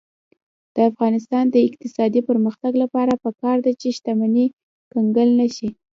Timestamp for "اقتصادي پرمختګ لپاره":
1.67-3.13